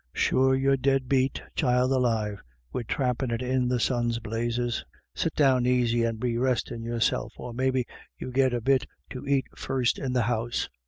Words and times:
Sure 0.13 0.55
you're 0.55 0.77
dead 0.77 1.07
beat, 1.07 1.43
child 1.55 1.91
alive, 1.91 2.41
wid 2.73 2.87
trampin' 2.87 3.29
it 3.29 3.43
in 3.43 3.67
the 3.67 3.79
sun's 3.79 4.17
blazes; 4.17 4.83
sit 5.13 5.31
down 5.35 5.67
aisy 5.67 6.03
and 6.03 6.19
be 6.19 6.39
restin' 6.39 6.81
yourself, 6.81 7.31
or 7.37 7.53
maybe 7.53 7.85
you 8.17 8.31
git 8.31 8.51
a 8.51 8.61
bit 8.61 8.87
to 9.11 9.27
ait 9.27 9.45
first 9.55 9.99
in 9.99 10.11
the 10.13 10.23
house." 10.23 10.67